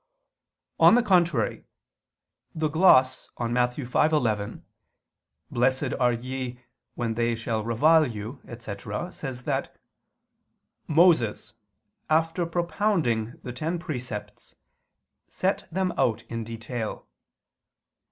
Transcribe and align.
On 0.79 0.95
the 0.95 1.03
contrary, 1.03 1.63
The 2.55 2.69
gloss 2.69 3.29
on 3.37 3.53
Matt. 3.53 3.75
5:11: 3.75 4.63
"Blessed 5.51 5.93
are 5.99 6.11
ye 6.11 6.59
when 6.95 7.13
they 7.13 7.35
shall 7.35 7.63
revile 7.63 8.07
you," 8.07 8.41
etc. 8.47 9.11
says 9.11 9.43
that 9.43 9.77
"Moses, 10.87 11.53
after 12.09 12.47
propounding 12.47 13.39
the 13.43 13.53
ten 13.53 13.77
precepts, 13.77 14.55
set 15.27 15.67
them 15.71 15.93
out 15.99 16.23
in 16.23 16.43
detail." 16.45 17.05